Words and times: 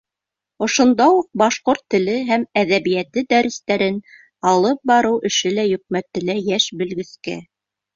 Ошонда 0.67 1.05
уҡ 1.17 1.27
башҡорт 1.41 1.83
теле 1.95 2.15
һәм 2.31 2.47
әҙәбиәте 2.63 3.25
дәрестәрен 3.37 4.03
алып 4.55 4.85
барыу 4.95 5.25
эше 5.33 5.57
лә 5.59 5.71
йөкмәтелә 5.77 6.43
йәш 6.47 6.73
белгескә. 6.83 7.43